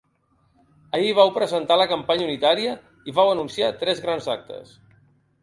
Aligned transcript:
Ahir 0.99 1.11
vau 1.19 1.33
presentar 1.35 1.77
la 1.81 1.87
campanya 1.91 2.25
unitària 2.31 2.73
i 3.11 3.15
vau 3.21 3.31
anunciar 3.35 3.71
tres 3.85 4.03
grans 4.09 4.33
actes. 4.39 4.75